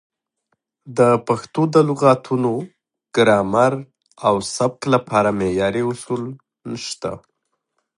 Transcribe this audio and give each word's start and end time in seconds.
د 0.97 0.99
پښتو 1.27 1.61
د 1.73 1.75
لغتونو، 1.89 2.53
ګرامر 3.15 3.73
او 4.27 4.33
سبک 4.55 4.81
لپاره 4.93 5.29
معیاري 5.39 5.83
اصول 5.91 6.21
نشته. 6.69 7.11